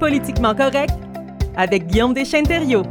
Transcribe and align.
Politiquement 0.00 0.54
correct 0.54 0.94
avec 1.54 1.86
Guillaume 1.86 2.14
Deschênes-Thériault. 2.14 2.84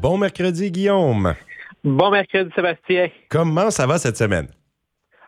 Bon 0.00 0.16
mercredi, 0.16 0.70
Guillaume. 0.70 1.34
Bon 1.84 2.10
mercredi, 2.10 2.50
Sébastien. 2.56 3.08
Comment 3.28 3.70
ça 3.70 3.86
va 3.86 3.98
cette 3.98 4.16
semaine? 4.16 4.48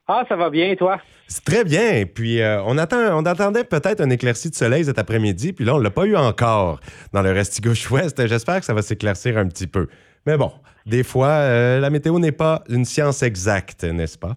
Ah, 0.08 0.24
ça 0.26 0.36
va 0.36 0.48
bien, 0.48 0.70
et 0.70 0.76
toi? 0.76 1.00
C'est 1.28 1.44
très 1.44 1.64
bien. 1.64 2.04
Puis 2.06 2.40
euh, 2.40 2.62
on, 2.64 2.78
attend, 2.78 3.18
on 3.18 3.26
attendait 3.26 3.64
peut-être 3.64 4.00
un 4.00 4.08
éclairci 4.08 4.48
de 4.48 4.54
soleil 4.54 4.86
cet 4.86 4.98
après-midi, 4.98 5.52
puis 5.52 5.66
là, 5.66 5.74
on 5.74 5.78
l'a 5.78 5.90
pas 5.90 6.06
eu 6.06 6.16
encore 6.16 6.80
dans 7.12 7.20
le 7.20 7.30
reste 7.30 7.62
gauche-ouest. 7.62 8.26
J'espère 8.26 8.60
que 8.60 8.64
ça 8.64 8.72
va 8.72 8.80
s'éclaircir 8.80 9.36
un 9.36 9.48
petit 9.48 9.66
peu. 9.66 9.88
Mais 10.26 10.38
bon, 10.38 10.50
des 10.86 11.02
fois, 11.02 11.28
euh, 11.28 11.78
la 11.78 11.90
météo 11.90 12.18
n'est 12.18 12.32
pas 12.32 12.64
une 12.70 12.86
science 12.86 13.22
exacte, 13.22 13.84
n'est-ce 13.84 14.16
pas? 14.16 14.34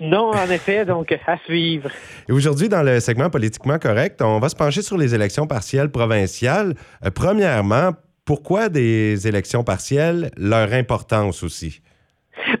Non, 0.00 0.30
en 0.30 0.50
effet, 0.50 0.84
donc 0.84 1.12
à 1.12 1.36
suivre. 1.44 1.90
Et 2.28 2.32
aujourd'hui, 2.32 2.68
dans 2.68 2.82
le 2.82 3.00
segment 3.00 3.28
politiquement 3.28 3.78
correct, 3.78 4.22
on 4.22 4.38
va 4.38 4.48
se 4.48 4.56
pencher 4.56 4.82
sur 4.82 4.96
les 4.96 5.14
élections 5.14 5.46
partielles 5.46 5.90
provinciales. 5.90 6.74
Euh, 7.04 7.10
premièrement, 7.14 7.92
pourquoi 8.24 8.68
des 8.68 9.28
élections 9.28 9.62
partielles, 9.62 10.30
leur 10.36 10.72
importance 10.72 11.42
aussi? 11.42 11.82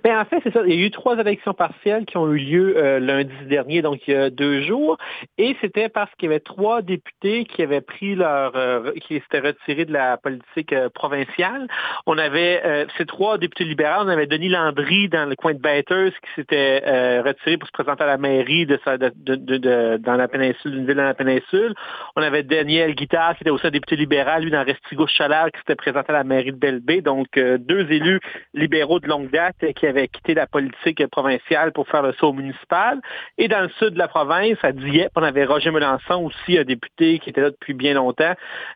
Ben, 0.04 0.18
en 0.18 0.24
fait, 0.24 0.40
c'est 0.42 0.52
ça. 0.52 0.62
Il 0.66 0.74
y 0.74 0.82
a 0.82 0.86
eu 0.86 0.90
trois 0.90 1.18
élections 1.18 1.54
partielles 1.54 2.04
qui 2.04 2.16
ont 2.16 2.30
eu 2.32 2.38
lieu 2.38 2.74
euh, 2.76 2.98
lundi 2.98 3.34
dernier, 3.46 3.82
donc 3.82 4.06
il 4.06 4.14
y 4.14 4.16
a 4.16 4.30
deux 4.30 4.62
jours. 4.62 4.96
Et 5.38 5.56
c'était 5.60 5.88
parce 5.88 6.10
qu'il 6.16 6.28
y 6.28 6.32
avait 6.32 6.40
trois 6.40 6.82
députés 6.82 7.44
qui 7.44 7.62
avaient 7.62 7.80
pris 7.80 8.14
leur 8.14 8.52
euh, 8.56 8.92
qui 9.02 9.14
s'étaient 9.14 9.40
retirés 9.40 9.84
de 9.84 9.92
la 9.92 10.16
politique 10.16 10.72
euh, 10.72 10.88
provinciale. 10.88 11.66
On 12.06 12.18
avait 12.18 12.86
ces 12.96 13.06
trois 13.06 13.38
députés 13.38 13.64
libéraux, 13.64 14.02
on 14.04 14.08
avait 14.08 14.26
Denis 14.26 14.48
Landry 14.48 15.08
dans 15.08 15.28
le 15.28 15.36
coin 15.36 15.54
de 15.54 15.58
Batters 15.58 16.12
qui 16.12 16.30
s'était 16.34 17.20
retiré 17.20 17.56
pour 17.56 17.66
se 17.68 17.72
présenter 17.72 18.04
à 18.04 18.06
la 18.06 18.18
mairie 18.18 18.66
de, 18.66 19.96
dans 19.96 20.14
la 20.14 20.28
péninsule, 20.28 20.72
d'une 20.72 20.86
ville 20.86 20.96
dans 20.96 21.04
la 21.04 21.14
péninsule. 21.14 21.74
On 22.16 22.22
avait 22.22 22.42
Daniel 22.42 22.94
Guittard 22.94 23.36
qui 23.36 23.44
était 23.44 23.50
aussi 23.50 23.66
un 23.66 23.70
député 23.70 23.96
libéral, 23.96 24.42
lui 24.42 24.50
dans 24.50 24.64
Restigouche-Chalard, 24.64 25.50
qui 25.50 25.58
s'était 25.60 25.74
présenté 25.74 26.10
à 26.10 26.14
la 26.14 26.24
mairie 26.24 26.52
de 26.52 26.56
Belleville. 26.56 27.02
Donc 27.02 27.28
deux 27.34 27.90
élus 27.90 28.20
libéraux 28.54 29.00
de 29.00 29.08
longue 29.08 29.30
date 29.30 29.56
qui 29.74 29.86
avait 29.86 30.08
quitté 30.08 30.34
la 30.34 30.46
politique 30.46 31.06
provinciale 31.08 31.72
pour 31.72 31.88
faire 31.88 32.02
le 32.02 32.12
saut 32.14 32.32
municipal. 32.32 33.00
Et 33.38 33.48
dans 33.48 33.62
le 33.62 33.68
sud 33.78 33.90
de 33.90 33.98
la 33.98 34.08
province, 34.08 34.58
à 34.62 34.72
Dieppe, 34.72 35.12
on 35.16 35.22
avait 35.22 35.44
Roger 35.44 35.70
Melançon 35.70 36.24
aussi, 36.24 36.58
un 36.58 36.64
député 36.64 37.18
qui 37.18 37.30
était 37.30 37.40
là 37.40 37.50
depuis 37.50 37.74
bien 37.74 37.94
longtemps, 37.94 38.34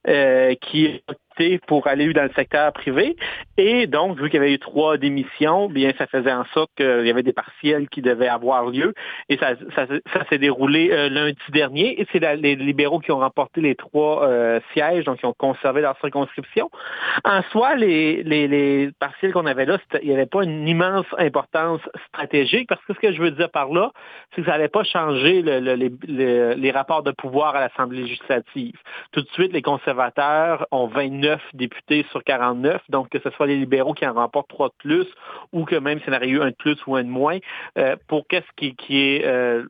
euh, 0.08 0.54
qui 0.60 1.02
pour 1.66 1.86
aller 1.86 2.12
dans 2.12 2.22
le 2.22 2.30
secteur 2.34 2.72
privé. 2.72 3.16
Et 3.56 3.86
donc, 3.86 4.18
vu 4.18 4.30
qu'il 4.30 4.40
y 4.40 4.42
avait 4.42 4.52
eu 4.52 4.58
trois 4.58 4.96
démissions, 4.96 5.68
bien, 5.68 5.92
ça 5.98 6.06
faisait 6.06 6.32
en 6.32 6.44
sorte 6.46 6.70
qu'il 6.76 7.06
y 7.06 7.10
avait 7.10 7.22
des 7.22 7.32
partiels 7.32 7.88
qui 7.88 8.02
devaient 8.02 8.28
avoir 8.28 8.66
lieu. 8.66 8.94
Et 9.28 9.38
ça, 9.38 9.54
s'est 10.28 10.38
déroulé 10.38 10.90
euh, 10.92 11.08
lundi 11.08 11.38
dernier. 11.50 12.00
Et 12.00 12.06
c'est 12.12 12.20
les 12.36 12.56
libéraux 12.56 12.98
qui 12.98 13.12
ont 13.12 13.18
remporté 13.18 13.60
les 13.60 13.74
trois 13.74 14.24
euh, 14.24 14.60
sièges, 14.72 15.04
donc 15.04 15.18
qui 15.18 15.26
ont 15.26 15.34
conservé 15.34 15.80
leur 15.80 15.98
circonscription. 16.00 16.70
En 17.24 17.42
soi, 17.50 17.74
les, 17.74 18.22
les, 18.22 18.90
partiels 18.98 19.32
qu'on 19.32 19.46
avait 19.46 19.66
là, 19.66 19.78
il 20.02 20.08
n'y 20.08 20.14
avait 20.14 20.26
pas 20.26 20.44
une 20.44 20.66
immense 20.68 21.06
importance 21.18 21.80
stratégique, 22.08 22.68
parce 22.68 22.84
que 22.84 22.94
ce 22.94 22.98
que 22.98 23.12
je 23.12 23.20
veux 23.20 23.30
dire 23.30 23.50
par 23.50 23.68
là, 23.68 23.92
c'est 24.34 24.42
que 24.42 24.46
ça 24.46 24.52
n'allait 24.52 24.68
pas 24.68 24.84
changer 24.84 25.42
les, 25.42 26.54
les 26.56 26.70
rapports 26.70 27.02
de 27.02 27.12
pouvoir 27.12 27.56
à 27.56 27.60
l'Assemblée 27.60 28.02
législative. 28.02 28.76
Tout 29.12 29.22
de 29.22 29.28
suite, 29.28 29.52
les 29.52 29.62
conservateurs 29.62 30.66
ont 30.70 30.86
29 30.86 31.23
députés 31.52 32.04
sur 32.10 32.22
49, 32.24 32.82
donc 32.88 33.08
que 33.08 33.18
ce 33.20 33.30
soit 33.30 33.46
les 33.46 33.56
libéraux 33.56 33.94
qui 33.94 34.06
en 34.06 34.14
remportent 34.14 34.48
trois 34.48 34.68
de 34.68 34.74
plus 34.78 35.06
ou 35.52 35.64
que 35.64 35.76
même 35.76 36.00
s'il 36.00 36.12
y 36.12 36.16
en 36.16 36.22
eu 36.22 36.40
un 36.40 36.50
de 36.50 36.56
plus 36.56 36.76
ou 36.86 36.96
un 36.96 37.04
de 37.04 37.08
moins, 37.08 37.38
euh, 37.78 37.96
pour 38.08 38.26
qu'est-ce 38.28 38.46
qui, 38.56 38.74
est 38.90 39.24
euh, 39.24 39.64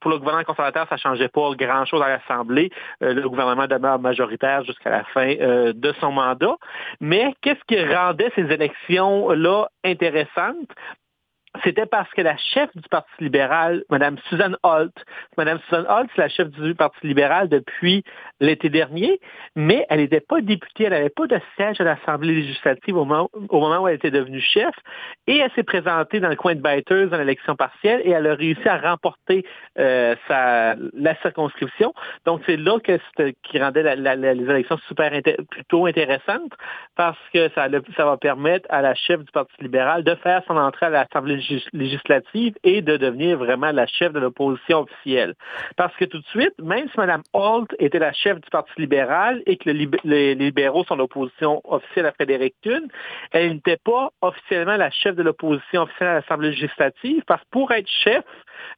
pour 0.00 0.10
le 0.10 0.18
gouvernement 0.18 0.44
conservateur, 0.44 0.86
ça 0.88 0.96
ne 0.96 1.00
changeait 1.00 1.28
pas 1.28 1.50
grand-chose 1.54 2.02
à 2.02 2.08
l'Assemblée. 2.08 2.70
Euh, 3.02 3.14
le 3.14 3.28
gouvernement 3.28 3.66
demeure 3.66 3.98
majoritaire 3.98 4.64
jusqu'à 4.64 4.90
la 4.90 5.04
fin 5.04 5.34
de 5.34 5.92
son 6.00 6.12
mandat. 6.12 6.56
Mais 7.00 7.34
qu'est-ce 7.42 7.64
qui 7.66 7.82
rendait 7.84 8.30
ces 8.34 8.42
élections-là 8.42 9.68
intéressantes? 9.84 10.70
C'était 11.64 11.86
parce 11.86 12.08
que 12.10 12.22
la 12.22 12.36
chef 12.36 12.70
du 12.76 12.88
Parti 12.88 13.10
libéral, 13.18 13.82
Mme 13.90 14.16
Suzanne 14.28 14.56
Holt, 14.62 14.94
Mme 15.36 15.58
Suzanne 15.68 15.86
Holt, 15.88 16.08
c'est 16.14 16.22
la 16.22 16.28
chef 16.28 16.48
du 16.48 16.74
Parti 16.74 17.06
libéral 17.06 17.48
depuis 17.48 18.04
l'été 18.38 18.68
dernier, 18.68 19.20
mais 19.56 19.84
elle 19.90 20.00
n'était 20.00 20.20
pas 20.20 20.40
députée, 20.40 20.84
elle 20.84 20.92
n'avait 20.92 21.10
pas 21.10 21.26
de 21.26 21.40
siège 21.56 21.80
à 21.80 21.84
l'Assemblée 21.84 22.34
législative 22.34 22.96
au 22.96 23.04
moment, 23.04 23.30
où 23.32 23.88
elle 23.88 23.96
était 23.96 24.10
devenue 24.10 24.40
chef, 24.40 24.74
et 25.26 25.38
elle 25.38 25.50
s'est 25.52 25.64
présentée 25.64 26.20
dans 26.20 26.28
le 26.28 26.36
coin 26.36 26.54
de 26.54 26.60
Baiters 26.60 27.08
dans 27.08 27.18
l'élection 27.18 27.56
partielle, 27.56 28.00
et 28.04 28.10
elle 28.10 28.26
a 28.26 28.34
réussi 28.34 28.68
à 28.68 28.78
remporter 28.78 29.44
euh, 29.78 30.14
sa, 30.28 30.76
la 30.94 31.16
circonscription. 31.20 31.92
Donc 32.26 32.42
c'est 32.46 32.56
là 32.56 32.78
que 32.78 32.98
qui 33.42 33.58
rendait 33.58 33.96
les 33.96 34.50
élections 34.50 34.78
super 34.86 35.10
plutôt 35.50 35.86
intéressantes, 35.86 36.52
parce 36.96 37.18
que 37.34 37.48
ça, 37.50 37.66
ça 37.96 38.04
va 38.04 38.16
permettre 38.16 38.66
à 38.70 38.82
la 38.82 38.94
chef 38.94 39.20
du 39.20 39.32
Parti 39.32 39.52
libéral 39.60 40.04
de 40.04 40.14
faire 40.16 40.42
son 40.46 40.56
entrée 40.56 40.86
à 40.86 40.90
l'Assemblée 40.90 41.39
législative 41.72 42.54
et 42.62 42.82
de 42.82 42.96
devenir 42.96 43.38
vraiment 43.38 43.72
la 43.72 43.86
chef 43.86 44.12
de 44.12 44.20
l'opposition 44.20 44.80
officielle. 44.80 45.34
Parce 45.76 45.94
que 45.96 46.04
tout 46.04 46.18
de 46.18 46.26
suite, 46.26 46.54
même 46.62 46.88
si 46.88 46.98
Mme 46.98 47.22
Holt 47.32 47.74
était 47.78 47.98
la 47.98 48.12
chef 48.12 48.40
du 48.40 48.50
Parti 48.50 48.72
libéral 48.78 49.42
et 49.46 49.56
que 49.56 49.70
les 49.70 50.34
libéraux 50.34 50.84
sont 50.84 50.96
l'opposition 50.96 51.60
officielle 51.64 52.06
à 52.06 52.12
Frédéric 52.12 52.54
Thune, 52.62 52.88
elle 53.32 53.54
n'était 53.54 53.78
pas 53.78 54.10
officiellement 54.20 54.76
la 54.76 54.90
chef 54.90 55.16
de 55.16 55.22
l'opposition 55.22 55.82
officielle 55.82 56.08
à 56.08 56.14
l'Assemblée 56.14 56.50
législative 56.50 57.22
parce 57.26 57.42
que 57.42 57.48
pour 57.50 57.72
être 57.72 57.88
chef 57.88 58.24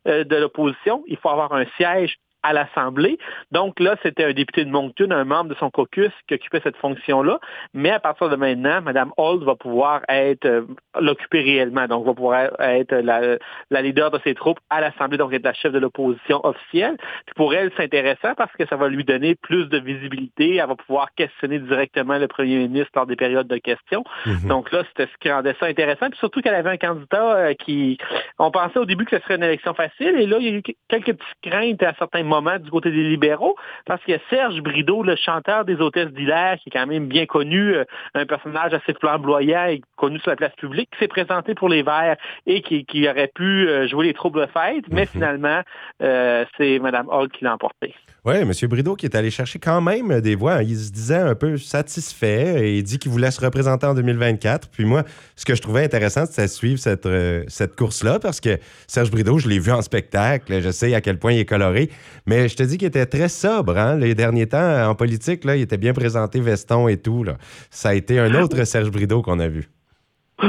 euh, 0.06 0.24
de 0.24 0.36
l'opposition, 0.36 1.04
il 1.06 1.16
faut 1.16 1.28
avoir 1.28 1.52
un 1.52 1.64
siège 1.76 2.16
à 2.42 2.52
l'Assemblée. 2.52 3.18
Donc 3.50 3.80
là, 3.80 3.96
c'était 4.02 4.24
un 4.24 4.32
député 4.32 4.64
de 4.64 4.70
Moncton, 4.70 5.10
un 5.10 5.24
membre 5.24 5.50
de 5.50 5.54
son 5.54 5.70
caucus 5.70 6.10
qui 6.28 6.34
occupait 6.34 6.60
cette 6.62 6.76
fonction-là. 6.76 7.38
Mais 7.74 7.90
à 7.90 8.00
partir 8.00 8.28
de 8.28 8.36
maintenant, 8.36 8.80
Mme 8.82 9.12
Holt 9.16 9.42
va 9.44 9.54
pouvoir 9.54 10.02
être 10.08 10.44
euh, 10.46 10.62
l'occuper 11.00 11.40
réellement. 11.40 11.86
Donc, 11.86 12.04
va 12.06 12.14
pouvoir 12.14 12.60
être 12.60 12.94
la, 12.94 13.36
la, 13.70 13.82
leader 13.82 14.10
de 14.10 14.18
ses 14.24 14.34
troupes 14.34 14.58
à 14.70 14.80
l'Assemblée, 14.80 15.18
donc 15.18 15.32
être 15.32 15.44
la 15.44 15.52
chef 15.52 15.72
de 15.72 15.78
l'opposition 15.78 16.44
officielle. 16.44 16.96
Puis 17.26 17.34
pour 17.36 17.54
elle, 17.54 17.70
c'est 17.76 17.84
intéressant 17.84 18.34
parce 18.36 18.52
que 18.52 18.66
ça 18.66 18.76
va 18.76 18.88
lui 18.88 19.04
donner 19.04 19.34
plus 19.34 19.66
de 19.68 19.78
visibilité. 19.78 20.56
Elle 20.56 20.66
va 20.66 20.76
pouvoir 20.76 21.08
questionner 21.14 21.58
directement 21.58 22.18
le 22.18 22.28
premier 22.28 22.56
ministre 22.56 22.90
lors 22.94 23.06
des 23.06 23.16
périodes 23.16 23.48
de 23.48 23.58
questions. 23.58 24.04
Mhm. 24.26 24.48
Donc 24.48 24.72
là, 24.72 24.82
c'était 24.88 25.10
ce 25.12 25.18
qui 25.18 25.30
rendait 25.30 25.54
ça 25.60 25.66
intéressant. 25.66 26.08
Puis 26.10 26.18
surtout 26.18 26.40
qu'elle 26.40 26.54
avait 26.54 26.70
un 26.70 26.76
candidat 26.76 27.36
euh, 27.36 27.54
qui... 27.54 27.98
On 28.38 28.50
pensait 28.50 28.78
au 28.78 28.84
début 28.84 29.04
que 29.04 29.16
ce 29.16 29.22
serait 29.22 29.36
une 29.36 29.44
élection 29.44 29.74
facile. 29.74 30.16
Et 30.18 30.26
là, 30.26 30.36
il 30.40 30.46
y 30.46 30.48
a 30.48 30.52
eu 30.52 30.62
quelques 30.88 31.14
petites 31.14 31.40
craintes 31.42 31.82
à 31.82 31.94
certains 31.98 32.22
moment 32.32 32.58
du 32.58 32.70
côté 32.70 32.90
des 32.90 33.04
libéraux, 33.04 33.56
parce 33.86 34.02
qu'il 34.02 34.14
y 34.14 34.16
a 34.16 34.20
Serge 34.30 34.60
Brideau, 34.60 35.02
le 35.02 35.16
chanteur 35.16 35.64
des 35.64 35.80
hôtesses 35.80 36.12
d'Hilaire, 36.12 36.56
qui 36.58 36.68
est 36.68 36.72
quand 36.72 36.86
même 36.86 37.06
bien 37.06 37.26
connu, 37.26 37.74
euh, 37.74 37.84
un 38.14 38.26
personnage 38.26 38.72
assez 38.74 38.94
flamboyant 38.94 39.66
et 39.66 39.82
connu 39.96 40.18
sur 40.20 40.30
la 40.30 40.36
place 40.36 40.54
publique, 40.56 40.90
qui 40.92 40.98
s'est 40.98 41.08
présenté 41.08 41.54
pour 41.54 41.68
les 41.68 41.82
Verts 41.82 42.16
et 42.46 42.62
qui, 42.62 43.08
aurait 43.08 43.30
pu 43.34 43.68
euh, 43.68 43.88
jouer 43.88 44.06
les 44.06 44.14
troubles 44.14 44.40
de 44.40 44.46
fête, 44.46 44.84
mais 44.90 45.02
mhm. 45.02 45.08
finalement, 45.08 45.60
euh, 46.02 46.44
c'est 46.56 46.78
Mme 46.78 47.08
Hall 47.08 47.28
qui 47.28 47.44
l'a 47.44 47.54
emporté. 47.54 47.94
Oui, 48.24 48.36
M. 48.36 48.52
Brideau 48.68 48.94
qui 48.94 49.06
est 49.06 49.16
allé 49.16 49.32
chercher 49.32 49.58
quand 49.58 49.80
même 49.80 50.20
des 50.20 50.36
voix. 50.36 50.62
Il 50.62 50.78
se 50.78 50.92
disait 50.92 51.16
un 51.16 51.34
peu 51.34 51.58
satisfait 51.58 52.68
et 52.68 52.78
il 52.78 52.84
dit 52.84 53.00
qu'il 53.00 53.10
voulait 53.10 53.32
se 53.32 53.40
représenter 53.40 53.84
en 53.84 53.94
2024. 53.94 54.68
Puis 54.68 54.84
moi, 54.84 55.02
ce 55.34 55.44
que 55.44 55.56
je 55.56 55.60
trouvais 55.60 55.82
intéressant, 55.82 56.24
c'était 56.24 56.42
de 56.42 56.46
suivre 56.46 56.78
cette, 56.78 57.08
cette 57.48 57.74
course-là 57.74 58.20
parce 58.20 58.38
que 58.38 58.60
Serge 58.86 59.10
Brideau, 59.10 59.38
je 59.38 59.48
l'ai 59.48 59.58
vu 59.58 59.72
en 59.72 59.82
spectacle. 59.82 60.62
Je 60.62 60.70
sais 60.70 60.94
à 60.94 61.00
quel 61.00 61.18
point 61.18 61.32
il 61.32 61.40
est 61.40 61.44
coloré. 61.44 61.90
Mais 62.26 62.48
je 62.48 62.54
te 62.54 62.62
dis 62.62 62.78
qu'il 62.78 62.86
était 62.86 63.06
très 63.06 63.28
sobre, 63.28 63.76
hein? 63.76 63.96
Les 63.96 64.14
derniers 64.14 64.46
temps, 64.46 64.88
en 64.88 64.94
politique, 64.94 65.42
là, 65.42 65.56
il 65.56 65.62
était 65.62 65.76
bien 65.76 65.92
présenté 65.92 66.40
veston 66.40 66.86
et 66.86 66.98
tout. 66.98 67.24
Là. 67.24 67.38
Ça 67.72 67.88
a 67.88 67.94
été 67.94 68.20
un 68.20 68.40
autre 68.40 68.62
Serge 68.62 68.92
Brideau 68.92 69.22
qu'on 69.22 69.40
a 69.40 69.48
vu. 69.48 69.68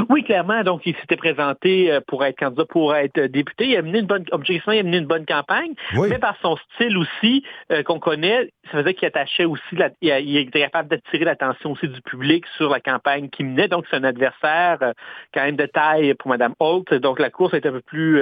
Oui, 0.08 0.24
clairement. 0.24 0.62
Donc, 0.62 0.82
il 0.86 0.94
s'était 0.96 1.16
présenté 1.16 1.92
euh, 1.92 2.00
pour 2.06 2.24
être 2.24 2.38
candidat, 2.38 2.64
pour 2.64 2.94
être 2.94 3.20
député. 3.26 3.68
Il 3.68 3.76
a 3.76 3.82
mené 3.82 4.00
une 4.00 4.06
bonne, 4.06 4.24
objectivement, 4.32 4.72
il 4.72 4.80
a 4.80 4.82
mené 4.82 4.98
une 4.98 5.06
bonne 5.06 5.26
campagne. 5.26 5.74
Mais 5.92 6.18
par 6.18 6.36
son 6.42 6.56
style 6.56 6.96
aussi, 6.98 7.44
euh, 7.70 7.82
qu'on 7.82 8.00
connaît, 8.00 8.50
ça 8.70 8.78
faisait 8.78 8.94
qu'il 8.94 9.06
attachait 9.06 9.44
aussi, 9.44 9.62
il, 10.00 10.36
était 10.36 10.60
capable 10.60 10.88
d'attirer 10.88 11.24
l'attention 11.24 11.72
aussi 11.72 11.88
du 11.88 12.00
public 12.02 12.44
sur 12.56 12.70
la 12.70 12.80
campagne 12.80 13.28
qu'il 13.28 13.46
menait. 13.46 13.68
Donc, 13.68 13.84
c'est 13.90 13.96
un 13.96 14.04
adversaire 14.04 14.78
euh, 14.82 14.92
quand 15.32 15.42
même 15.42 15.56
de 15.56 15.66
taille 15.66 16.14
pour 16.14 16.30
Mme 16.30 16.54
Holt. 16.58 16.92
Donc, 16.94 17.20
la 17.20 17.30
course 17.30 17.54
est 17.54 17.66
un 17.66 17.72
peu 17.72 17.80
plus, 17.80 18.20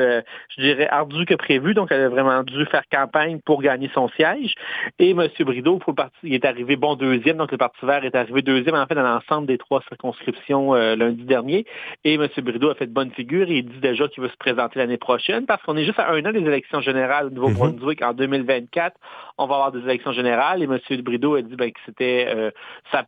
je 0.57 0.63
dirais, 0.63 0.89
ardue 0.89 1.25
que 1.25 1.35
prévu. 1.35 1.75
Donc, 1.75 1.89
elle 1.91 2.03
a 2.03 2.09
vraiment 2.09 2.43
dû 2.43 2.65
faire 2.67 2.83
campagne 2.91 3.41
pour 3.45 3.63
gagner 3.63 3.91
son 3.95 4.09
siège. 4.09 4.55
Et 4.99 5.11
M. 5.11 5.27
Brideau, 5.41 5.79
pour 5.79 5.93
le 5.93 5.97
parti, 5.97 6.17
il 6.23 6.35
est 6.35 6.45
arrivé 6.45 6.77
bon 6.77 6.97
deuxième. 6.97 7.37
Donc, 7.37 7.53
le 7.53 7.59
Parti 7.59 7.85
vert 7.85 8.05
est 8.05 8.15
arrivé 8.15 8.43
deuxième, 8.43 8.75
en 8.75 8.87
fait, 8.87 8.95
dans 8.95 9.03
l'ensemble 9.03 9.47
des 9.47 9.59
trois 9.59 9.83
circonscriptions 9.89 10.75
lundi 10.75 11.25
dernier. 11.25 11.62
Et 12.05 12.15
M. 12.15 12.29
Brideau 12.39 12.71
a 12.71 12.75
fait 12.75 12.87
de 12.87 12.93
bonne 12.93 13.11
figure 13.11 13.49
et 13.51 13.59
il 13.59 13.69
dit 13.69 13.81
déjà 13.81 14.09
qu'il 14.09 14.23
veut 14.23 14.29
se 14.29 14.37
présenter 14.37 14.79
l'année 14.79 14.97
prochaine 14.97 15.47
parce 15.47 15.63
qu'on 15.63 15.77
est 15.77 15.85
juste 15.85 15.99
à 15.99 16.11
un 16.11 16.25
an 16.25 16.33
des 16.33 16.41
élections 16.41 16.81
générales 16.81 17.27
au 17.27 17.31
Nouveau-Brunswick. 17.31 18.01
Mhm. 18.01 18.09
En 18.09 18.13
2024, 18.15 18.97
on 19.39 19.47
va 19.47 19.55
avoir 19.55 19.73
des 19.73 19.81
élections 19.81 20.13
générales 20.13 20.63
et 20.63 20.65
M. 20.65 20.79
Brideau 21.03 21.35
a 21.35 21.43
dit 21.43 21.57
ben, 21.57 21.71
que 21.71 21.79
c'était 21.87 22.27
euh, 22.29 22.51
ça, 22.91 23.05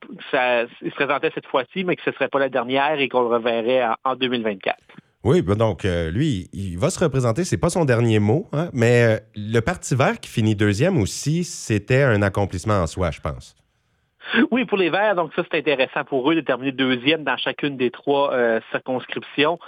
il 0.82 0.90
se 0.90 0.94
présentait 0.94 1.30
cette 1.34 1.46
fois-ci, 1.46 1.84
mais 1.84 1.96
que 1.96 2.02
ce 2.02 2.10
ne 2.10 2.14
serait 2.14 2.28
pas 2.28 2.38
la 2.38 2.48
dernière 2.48 3.00
et 3.00 3.08
qu'on 3.08 3.20
le 3.20 3.28
reverrait 3.28 3.84
en, 4.04 4.16
2024. 4.16 4.76
Oui, 5.24 5.40
ben 5.40 5.54
donc 5.54 5.84
euh, 5.84 6.10
lui, 6.10 6.48
il 6.52 6.78
va 6.78 6.90
se 6.90 7.02
représenter, 7.02 7.44
c'est 7.44 7.56
pas 7.56 7.70
son 7.70 7.86
dernier 7.86 8.18
mot, 8.18 8.46
hein, 8.52 8.68
mais 8.74 9.02
euh, 9.02 9.18
le 9.34 9.60
Parti 9.60 9.94
vert 9.94 10.20
qui 10.20 10.28
finit 10.28 10.54
deuxième 10.54 10.98
aussi, 10.98 11.44
c'était 11.44 12.02
un 12.02 12.20
accomplissement 12.20 12.82
en 12.82 12.86
soi, 12.86 13.10
je 13.10 13.20
pense. 13.20 13.56
Oui, 14.50 14.64
pour 14.64 14.78
les 14.78 14.90
Verts, 14.90 15.14
donc 15.14 15.32
ça 15.34 15.42
c'est 15.50 15.58
intéressant 15.58 16.04
pour 16.04 16.30
eux 16.30 16.34
de 16.34 16.40
terminer 16.40 16.72
deuxième 16.72 17.24
dans 17.24 17.36
chacune 17.36 17.76
des 17.76 17.90
trois 17.90 18.32
euh, 18.32 18.60
circonscriptions. 18.70 19.58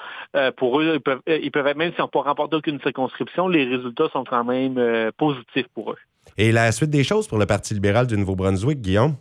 pour 0.56 0.80
eux, 0.80 0.94
ils 0.94 1.00
peuvent, 1.00 1.20
ils 1.26 1.50
peuvent, 1.50 1.76
même 1.76 1.92
si 1.94 2.00
on 2.00 2.04
ne 2.04 2.10
pas 2.10 2.22
remporter 2.22 2.56
aucune 2.56 2.80
circonscription, 2.80 3.48
les 3.48 3.64
résultats 3.64 4.08
sont 4.12 4.24
quand 4.24 4.44
même 4.44 5.10
positifs 5.16 5.68
pour 5.74 5.92
eux. 5.92 5.98
Et 6.38 6.52
la 6.52 6.72
suite 6.72 6.90
des 6.90 7.04
choses 7.04 7.28
pour 7.28 7.38
le 7.38 7.46
Parti 7.46 7.74
libéral 7.74 8.06
du 8.06 8.16
Nouveau-Brunswick, 8.16 8.80
Guillaume? 8.80 9.14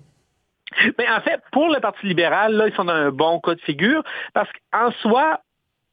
Mais 0.97 1.07
en 1.09 1.21
fait, 1.21 1.41
pour 1.51 1.69
le 1.69 1.79
Parti 1.79 2.07
libéral, 2.07 2.53
là, 2.53 2.67
ils 2.67 2.73
sont 2.73 2.85
dans 2.85 2.93
un 2.93 3.11
bon 3.11 3.39
cas 3.39 3.55
de 3.55 3.61
figure 3.61 4.03
parce 4.33 4.49
qu'en 4.71 4.91
soi, 5.01 5.39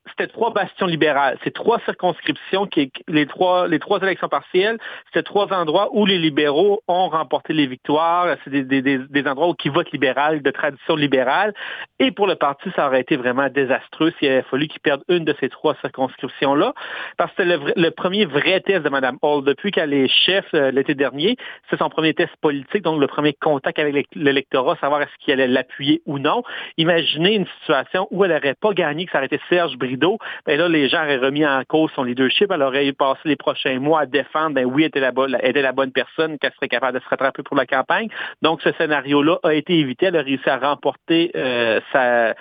c'était 0.08 0.26
trois 0.26 0.52
bastions 0.52 0.86
libérales. 0.86 1.38
C'est 1.44 1.54
trois 1.54 1.78
circonscriptions, 1.80 2.66
qui, 2.66 2.90
les, 3.08 3.26
trois, 3.26 3.68
les 3.68 3.78
trois 3.78 4.00
élections 4.00 4.28
partielles, 4.28 4.78
c'était 5.06 5.22
trois 5.22 5.52
endroits 5.52 5.88
où 5.92 6.04
les 6.06 6.18
libéraux 6.18 6.82
ont 6.88 7.08
remporté 7.08 7.52
les 7.52 7.66
victoires. 7.66 8.36
C'est 8.44 8.50
des, 8.50 8.64
des, 8.64 8.98
des, 8.98 9.26
endroits 9.28 9.48
où 9.48 9.54
qui 9.54 9.68
votent 9.68 9.92
libéral, 9.92 10.42
de 10.42 10.50
tradition 10.50 10.96
libérale. 10.96 11.54
Et 12.00 12.10
pour 12.10 12.26
le 12.26 12.34
parti, 12.34 12.68
ça 12.74 12.88
aurait 12.88 13.00
été 13.00 13.16
vraiment 13.16 13.48
désastreux 13.48 14.12
s'il 14.18 14.28
avait 14.28 14.42
fallu 14.42 14.66
qu'il 14.66 14.80
perde 14.80 15.02
une 15.08 15.24
de 15.24 15.34
ces 15.38 15.48
trois 15.48 15.76
circonscriptions-là. 15.80 16.74
Parce 17.16 17.32
que 17.34 17.42
le, 17.42 17.72
le, 17.76 17.90
premier 17.90 18.24
vrai 18.24 18.60
test 18.60 18.82
de 18.82 18.88
Mme 18.88 19.18
Hall. 19.22 19.44
Depuis 19.44 19.70
qu'elle 19.70 19.94
est 19.94 20.08
chef 20.08 20.44
euh, 20.54 20.70
l'été 20.72 20.94
dernier, 20.94 21.36
c'est 21.70 21.78
son 21.78 21.88
premier 21.88 22.14
test 22.14 22.34
politique, 22.40 22.82
donc 22.82 23.00
le 23.00 23.06
premier 23.06 23.34
contact 23.34 23.78
avec 23.78 24.06
l'électorat, 24.14 24.76
savoir 24.80 25.02
est-ce 25.02 25.24
qu'il 25.24 25.32
allait 25.32 25.46
l'appuyer 25.46 26.02
ou 26.06 26.18
non. 26.18 26.42
Imaginez 26.76 27.34
une 27.34 27.46
situation 27.60 28.08
où 28.10 28.24
elle 28.24 28.32
n'aurait 28.32 28.54
pas 28.54 28.72
gagné, 28.72 29.06
que 29.06 29.12
ça 29.12 29.18
aurait 29.18 29.26
été 29.26 29.40
Serge 29.48 29.76
Briand 29.76 29.91
rideau, 29.92 30.18
ben 30.46 30.58
là, 30.58 30.68
les 30.68 30.88
gens 30.88 31.02
auraient 31.02 31.18
remis 31.18 31.46
en 31.46 31.62
cause 31.64 31.90
son 31.94 32.04
leadership. 32.04 32.50
Elle 32.50 32.62
aurait 32.62 32.92
passé 32.92 33.20
les 33.24 33.36
prochains 33.36 33.78
mois 33.78 34.00
à 34.00 34.06
défendre, 34.06 34.54
ben 34.54 34.64
oui, 34.64 34.82
elle 34.82 34.88
était 34.88 35.00
la, 35.00 35.12
bonne, 35.12 35.36
était 35.42 35.62
la 35.62 35.72
bonne 35.72 35.92
personne, 35.92 36.38
qu'elle 36.38 36.52
serait 36.54 36.68
capable 36.68 36.98
de 36.98 37.04
se 37.04 37.08
rattraper 37.08 37.42
pour 37.42 37.56
la 37.56 37.66
campagne. 37.66 38.08
Donc, 38.42 38.62
ce 38.62 38.72
scénario-là 38.72 39.38
a 39.42 39.54
été 39.54 39.78
évité. 39.78 40.06
Elle 40.06 40.16
a 40.16 40.22
réussi 40.22 40.48
à 40.48 40.58
remporter 40.58 41.30
euh, 41.36 41.80
sa, 41.92 42.34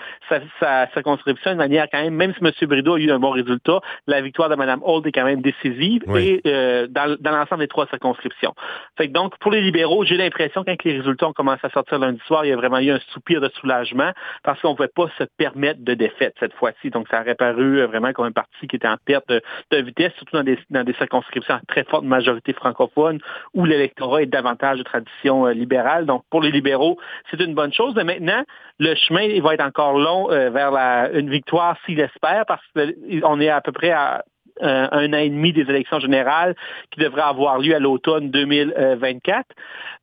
sa, 0.60 0.88
circonscription 0.94 1.52
de 1.52 1.58
manière 1.58 1.88
quand 1.92 2.02
même, 2.02 2.16
même 2.16 2.34
si 2.34 2.44
M. 2.44 2.52
Brideau 2.68 2.96
a 2.96 3.00
eu 3.00 3.12
un 3.12 3.20
bon 3.20 3.32
résultat, 3.32 3.80
la 4.08 4.22
victoire 4.22 4.50
de 4.50 4.56
Mme 4.56 4.82
Holt 4.84 5.06
est 5.06 5.12
quand 5.12 5.26
même 5.26 5.42
décisive 5.42 6.04
et 6.16 6.42
euh, 6.46 6.88
dans, 6.88 7.16
dans 7.20 7.32
l'ensemble 7.32 7.62
des 7.62 7.68
trois 7.68 7.88
circonscriptions. 7.88 8.54
Fait 8.98 9.08
que 9.08 9.14
donc, 9.14 9.38
pour 9.40 9.52
les 9.52 9.62
libéraux, 9.62 10.04
j'ai 10.06 10.18
l'impression 10.18 10.64
quand 10.64 10.84
les 10.84 10.98
résultats 10.98 11.28
ont 11.28 11.34
commencé 11.34 11.62
à 11.64 11.70
sortir 11.70 12.00
lundi 12.00 12.22
soir, 12.26 12.46
il 12.46 12.50
y 12.50 12.54
a 12.54 12.56
vraiment 12.56 12.80
eu 12.80 12.92
un 12.92 13.00
soupir 13.14 13.42
de 13.42 13.50
soulagement 13.60 14.12
parce 14.44 14.60
qu'on 14.62 14.72
ne 14.72 14.76
pouvait 14.76 14.90
pas 14.90 15.10
se 15.18 15.24
permettre 15.38 15.84
de 15.84 15.94
défaite 15.94 16.34
cette 16.40 16.54
fois-ci. 16.54 16.90
Donc, 16.90 17.08
ça 17.10 17.22
aurait 17.22 17.36
paru 17.42 17.84
vraiment 17.88 18.14
comme 18.14 18.26
un 18.26 18.32
parti 18.32 18.68
qui 18.68 18.76
était 18.76 18.88
en 18.88 18.98
perte 19.04 19.28
de, 19.30 19.78
vitesse, 19.78 20.14
surtout 20.18 20.38
dans 20.38 20.44
des, 20.44 20.94
circonscriptions 20.94 21.56
à 21.56 21.62
très 21.68 21.84
forte 21.86 22.04
majorité 22.04 22.54
francophone 22.54 23.18
où 23.56 23.66
l'électorat 23.66 24.22
est 24.22 24.28
davantage 24.28 24.78
de 24.78 24.84
tradition 24.84 25.48
euh, 25.48 25.54
libérale. 25.54 26.06
Donc, 26.06 26.24
pour 26.30 26.42
les 26.42 26.52
libéraux, 26.52 27.00
c'est 27.30 27.42
une 27.42 27.56
bonne 27.56 27.74
chose. 27.74 27.96
Mais 27.96 28.04
maintenant, 28.04 28.44
le 28.78 28.94
chemin 28.94 29.42
va 29.42 29.56
être 29.56 29.66
encore 29.66 29.98
long 29.98 30.30
euh, 30.30 30.52
vers 30.52 30.72
une 31.16 31.32
victoire 31.32 31.78
s'il 31.86 32.00
espère, 32.00 32.46
parce 32.46 32.62
qu'on 32.76 33.40
est 33.40 33.50
à 33.50 33.62
peu 33.62 33.72
près 33.72 33.92
à 33.92 34.24
euh, 34.62 34.88
un 34.92 35.14
an 35.14 35.18
et 35.18 35.30
demi 35.30 35.54
des 35.54 35.62
élections 35.62 36.00
générales 36.00 36.56
qui 36.92 37.00
devraient 37.00 37.22
avoir 37.22 37.60
lieu 37.60 37.76
à 37.76 37.80
l'automne 37.80 38.30
2024. 38.32 39.46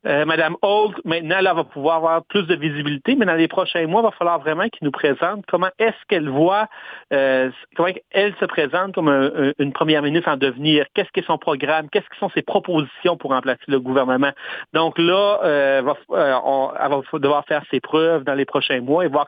Euh, 0.06 0.24
Madame 0.24 0.56
Holt, 0.62 0.94
maintenant, 1.04 1.36
elle 1.40 1.44
va 1.44 1.64
pouvoir 1.64 1.96
avoir 1.96 2.24
plus 2.24 2.46
de 2.46 2.54
visibilité, 2.54 3.16
mais 3.16 3.26
dans 3.26 3.34
les 3.34 3.48
prochains 3.48 3.86
mois, 3.86 4.00
il 4.00 4.04
va 4.04 4.10
falloir 4.12 4.38
vraiment 4.38 4.68
qu'il 4.68 4.84
nous 4.84 4.92
présente 4.92 5.44
comment 5.48 5.70
est-ce 5.78 5.96
qu'elle 6.08 6.28
voit, 6.28 6.68
euh, 7.12 7.50
comment 7.76 7.88
elle 8.12 8.34
se 8.38 8.44
présente 8.44 8.94
comme 8.94 9.08
une 9.58 9.72
première 9.72 10.02
ministre 10.02 10.28
en 10.28 10.36
devenir, 10.36 10.86
qu'est-ce 10.94 11.10
qu'est 11.12 11.26
son 11.26 11.38
programme, 11.38 11.88
qu'est-ce 11.90 12.08
que 12.08 12.16
sont 12.16 12.30
ses 12.30 12.42
propositions 12.42 13.16
pour 13.16 13.32
remplacer 13.32 13.64
le 13.66 13.80
gouvernement. 13.80 14.30
Donc 14.72 14.98
là, 14.98 15.40
euh, 15.42 15.82
va, 15.84 15.96
on, 16.44 16.70
elle 16.80 16.90
va 16.90 17.18
devoir 17.18 17.44
faire 17.46 17.62
ses 17.70 17.80
preuves 17.80 18.24
dans 18.24 18.34
les 18.34 18.44
prochains 18.44 18.80
mois 18.80 19.04
et 19.04 19.08
voir, 19.08 19.26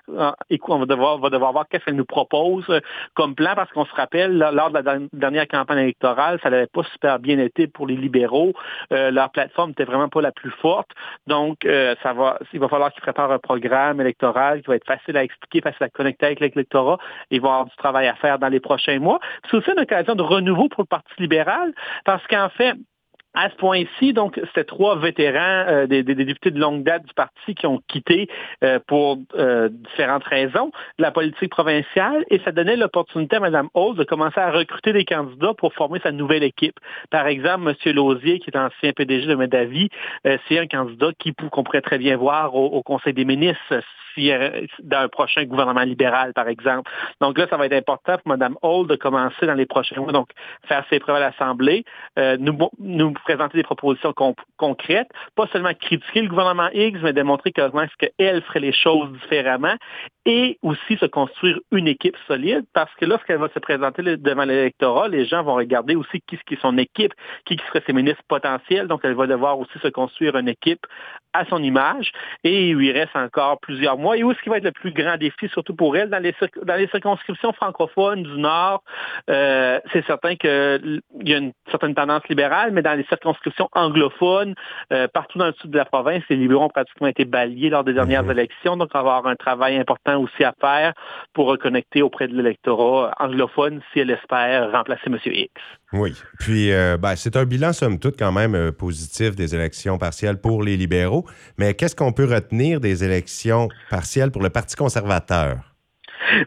et 0.50 0.61
on 0.69 0.78
va 0.78 0.87
devoir, 0.87 1.19
voir 1.19 1.67
qu'est-ce 1.69 1.84
qu'elle 1.84 1.96
nous 1.96 2.05
propose 2.05 2.67
comme 3.14 3.34
plan, 3.34 3.55
parce 3.56 3.70
qu'on 3.72 3.84
se 3.84 3.94
rappelle, 3.94 4.38
lors 4.38 4.70
de 4.70 4.78
la 4.78 4.99
dernière 5.12 5.49
campagne 5.49 5.79
électorale, 5.79 6.39
ça 6.43 6.51
n'avait 6.51 6.67
pas 6.67 6.83
super 6.93 7.19
bien 7.19 7.39
été 7.39 7.67
pour 7.67 7.87
les 7.87 7.97
libéraux. 7.97 8.53
leur 8.91 9.31
plateforme 9.31 9.71
n'était 9.71 9.85
vraiment 9.85 10.09
pas 10.09 10.21
la 10.21 10.33
plus 10.33 10.51
forte. 10.51 10.91
Donc, 11.27 11.65
euh, 11.65 11.95
ça 12.03 12.12
va, 12.12 12.39
il 12.53 12.61
va 12.61 12.69
falloir 12.69 12.93
qu'ils 12.93 13.03
préparent 13.03 13.33
un 13.33 13.39
programme 13.39 14.01
électoral 14.01 14.62
qui 14.62 14.69
va 14.69 14.77
être 14.77 14.87
facile 14.87 15.17
à 15.17 15.25
expliquer, 15.25 15.61
facile 15.61 15.85
à 15.85 15.89
connecter 15.89 16.27
avec 16.27 16.41
l'électorat. 16.41 16.99
Ils 17.31 17.41
vont 17.41 17.51
avoir 17.51 17.67
du 17.67 17.77
travail 17.77 18.07
à 18.09 18.15
faire 18.15 18.39
dans 18.39 18.49
les 18.49 18.61
prochains 18.61 18.99
mois. 18.99 19.21
C'est 19.51 19.57
aussi 19.57 19.71
une 19.71 19.81
occasion 19.81 20.15
de 20.15 20.23
renouveau 20.23 20.69
pour 20.69 20.83
le 20.83 20.87
Parti 20.87 21.13
libéral 21.19 21.73
parce 22.05 22.27
qu'en 22.27 22.49
fait, 22.49 22.75
à 23.35 23.49
ce 23.49 23.55
point-ci, 23.56 24.12
donc, 24.12 24.41
c'était 24.47 24.65
trois 24.65 24.97
vétérans, 24.97 25.65
euh, 25.69 25.87
des, 25.87 26.03
députés 26.03 26.50
de 26.50 26.59
longue 26.59 26.82
date 26.82 27.05
du 27.05 27.15
parti 27.15 27.55
qui 27.55 27.67
ont 27.67 27.81
quitté 27.87 28.29
euh, 28.65 28.81
pour 28.87 29.19
euh, 29.37 29.69
différentes 29.71 30.25
raisons 30.25 30.73
la 30.99 31.12
politique 31.12 31.50
provinciale 31.50 32.25
et 32.29 32.41
ça 32.41 32.50
donnait 32.50 32.77
l'opportunité 32.77 33.37
à 33.37 33.41
Mme 33.41 33.69
Hall 33.75 33.97
de 33.97 34.05
commencer 34.05 34.41
à 34.41 34.50
recruter 34.50 34.93
des 34.93 35.05
candidats 35.05 35.55
pour 35.55 35.73
former 35.75 36.00
sa 36.00 36.11
nouvelle 36.11 36.43
équipe. 36.43 36.79
Par 37.11 37.29
exemple, 37.29 37.69
M. 37.69 37.94
Lausier, 37.94 38.41
qui 38.41 38.50
est 38.50 38.59
ancien 38.59 38.93
PDG 38.93 39.27
de 39.27 39.35
Medavi, 39.37 39.91
c'est 40.25 40.59
un 40.59 40.67
candidat 40.67 41.11
qui 41.19 41.32
qu'on 41.35 41.62
pourrait 41.62 41.81
très 41.81 41.99
bien 41.99 42.17
voir 42.17 42.55
au, 42.55 42.67
au 42.67 42.82
Conseil 42.82 43.12
des 43.12 43.25
ministres 43.25 43.81
dans 44.82 44.99
un 44.99 45.09
prochain 45.09 45.44
gouvernement 45.44 45.82
libéral, 45.82 46.32
par 46.32 46.49
exemple. 46.49 46.91
Donc 47.21 47.38
là, 47.38 47.47
ça 47.49 47.56
va 47.56 47.67
être 47.67 47.73
important 47.73 48.17
pour 48.19 48.29
Mme 48.29 48.56
Hall 48.62 48.87
de 48.87 48.97
commencer 48.97 49.47
dans 49.47 49.55
les 49.55 49.67
prochains 49.67 50.00
mois, 50.00 50.12
donc 50.12 50.31
faire 50.67 50.85
ses 50.91 50.99
preuves 50.99 51.17
à 51.17 51.21
l'Assemblée, 51.21 51.85
euh, 52.19 52.37
nous, 52.38 52.56
nous 52.79 53.15
présenter 53.22 53.58
des 53.58 53.62
propositions 53.62 54.14
concrètes, 54.56 55.08
pas 55.34 55.46
seulement 55.49 55.75
critiquer 55.75 56.22
le 56.22 56.28
gouvernement 56.28 56.69
X, 56.72 56.99
mais 57.02 57.12
démontrer 57.12 57.52
comment 57.52 57.82
est-ce 57.82 58.08
qu'elle 58.08 58.43
ferait 58.43 58.61
les 58.61 58.72
choses 58.72 59.11
différemment 59.20 59.75
et 60.26 60.58
aussi 60.62 60.96
se 60.99 61.06
construire 61.06 61.58
une 61.72 61.88
équipe 61.88 62.17
solide 62.26 62.64
parce 62.75 62.93
que 62.96 63.06
lorsqu'elle 63.06 63.38
va 63.38 63.49
se 63.49 63.58
présenter 63.58 64.02
devant 64.02 64.44
l'électorat, 64.44 65.08
les 65.08 65.25
gens 65.25 65.43
vont 65.43 65.55
regarder 65.55 65.94
aussi 65.94 66.20
qui, 66.26 66.37
est 66.37 66.61
son 66.61 66.76
équipe, 66.76 67.14
qui, 67.46 67.56
serait 67.69 67.82
ses 67.87 67.93
ministres 67.93 68.22
potentiels. 68.28 68.87
Donc, 68.87 69.00
elle 69.05 69.14
va 69.14 69.26
devoir 69.26 69.58
aussi 69.58 69.78
se 69.82 69.88
construire 69.88 70.37
une 70.37 70.49
équipe 70.49 70.87
à 71.32 71.44
son 71.46 71.62
image 71.62 72.12
et 72.44 72.69
il 72.69 72.75
lui 72.75 72.93
reste 72.93 73.14
encore 73.14 73.61
plusieurs 73.61 73.96
mois. 73.96 74.17
Et 74.17 74.25
où 74.25 74.32
est-ce 74.32 74.43
qui 74.43 74.50
va 74.50 74.58
être 74.58 74.64
le 74.64 74.72
plus 74.72 74.93
grand 74.93 75.17
défi, 75.17 75.49
surtout 75.49 75.75
pour 75.75 75.96
elle, 75.96 76.11
dans 76.11 76.22
les, 76.22 76.34
dans 76.64 76.76
les 76.76 76.88
circonscriptions 76.88 77.52
francophones 77.52 78.22
du 78.22 78.38
Nord, 78.38 78.82
euh, 79.31 79.81
c'est 79.93 80.05
certain 80.06 80.36
qu'il 80.36 81.00
y 81.24 81.34
a 81.34 81.39
une 81.39 81.53
certaine 81.70 81.94
tendance 81.94 82.27
libérale, 82.29 82.72
mais 82.72 82.82
dans 82.82 82.94
les 82.94 83.05
circonscriptions 83.05 83.69
anglophones, 83.72 84.55
euh, 84.93 85.08
partout 85.08 85.39
dans 85.39 85.46
le 85.46 85.55
sud 85.55 85.70
de 85.70 85.79
la 85.79 85.84
province, 85.84 86.22
les 86.29 86.36
libéraux 86.36 86.65
ont 86.65 86.69
pratiquement 86.69 87.06
été 87.06 87.24
balayés 87.24 87.70
lors 87.70 87.84
des 87.84 87.94
dernières 87.94 88.24
mhm. 88.24 88.32
élections. 88.32 88.77
Donc, 88.77 88.91
on 88.93 88.98
va 88.98 89.00
avoir 89.00 89.27
un 89.27 89.36
travail 89.36 89.79
important 89.79 90.09
aussi 90.19 90.44
à 90.44 90.55
faire 90.60 90.93
pour 91.32 91.46
reconnecter 91.46 92.02
auprès 92.02 92.29
de 92.29 92.34
l'électorat 92.34 93.14
anglophone 93.19 93.81
si 93.93 94.00
elle 94.00 94.10
espère 94.10 94.72
remplacer 94.72 95.05
M. 95.06 95.19
X. 95.24 95.52
Oui. 95.93 96.14
Puis, 96.38 96.72
euh, 96.72 96.96
ben, 96.96 97.17
c'est 97.17 97.36
un 97.36 97.44
bilan, 97.44 97.72
somme 97.72 97.98
toute, 97.98 98.19
quand 98.19 98.32
même 98.32 98.55
euh, 98.55 98.72
positif 98.72 99.34
des 99.34 99.55
élections 99.55 99.98
partielles 99.98 100.40
pour 100.40 100.62
les 100.62 100.76
libéraux. 100.76 101.26
Mais 101.58 101.74
qu'est-ce 101.74 101.96
qu'on 101.96 102.12
peut 102.12 102.26
retenir 102.26 102.81
des 102.81 103.05
élections 103.05 103.69
partielles 103.90 104.31
pour 104.31 104.43
le 104.43 104.50
Parti 104.50 104.76
conservateur? 104.76 105.56